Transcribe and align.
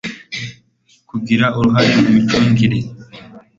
kugira 1.09 1.45
uruhare 1.57 1.93
mu 2.01 2.07
micungire 2.15 2.77